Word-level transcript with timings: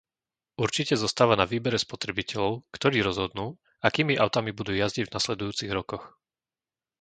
Určite 0.65 0.95
zostáva 1.03 1.33
na 1.41 1.45
výbere 1.53 1.77
spotrebiteľov, 1.85 2.53
ktorí 2.75 2.97
rozhodnú, 3.09 3.47
akými 3.87 4.13
autami 4.23 4.49
budú 4.59 4.71
jazdiť 4.75 5.03
v 5.05 5.13
nasledujúcich 5.15 5.69
rokoch. 5.79 6.05